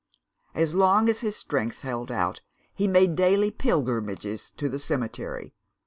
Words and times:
As 0.55 0.73
long 0.73 1.09
as 1.09 1.19
his 1.19 1.35
strength 1.35 1.81
held 1.81 2.11
out, 2.11 2.41
he 2.73 2.87
made 2.87 3.15
daily 3.15 3.51
pilgrimages 3.51 4.49
to 4.57 4.67
the 4.67 4.79
cemetery. 4.79 5.53